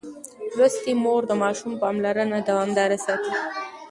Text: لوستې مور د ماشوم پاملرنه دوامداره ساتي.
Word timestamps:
لوستې 0.57 0.91
مور 1.03 1.21
د 1.27 1.31
ماشوم 1.41 1.71
پاملرنه 1.81 2.37
دوامداره 2.49 2.97
ساتي. 3.05 3.33